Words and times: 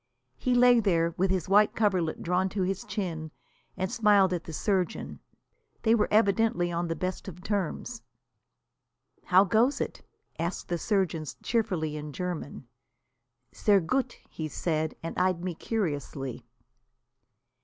He 0.39 0.55
lay 0.55 0.79
there, 0.79 1.11
with 1.15 1.29
his 1.29 1.47
white 1.47 1.75
coverlet 1.75 2.23
drawn 2.23 2.49
to 2.57 2.63
his 2.63 2.83
chin, 2.85 3.29
and 3.77 3.91
smiled 3.91 4.33
at 4.33 4.45
the 4.45 4.51
surgeon. 4.51 5.19
They 5.83 5.93
were 5.93 6.07
evidently 6.09 6.71
on 6.71 6.87
the 6.87 6.95
best 6.95 7.27
of 7.27 7.43
terms. 7.43 8.01
"How 9.25 9.43
goes 9.43 9.79
it?" 9.79 10.01
asked 10.39 10.69
the 10.69 10.79
surgeon 10.79 11.25
cheerfully 11.43 11.97
in 11.97 12.13
German. 12.13 12.67
"Sehr 13.51 13.79
gut," 13.79 14.13
he 14.27 14.47
said, 14.47 14.95
and 15.03 15.15
eyed 15.19 15.43
me 15.43 15.53
curiously. 15.53 16.47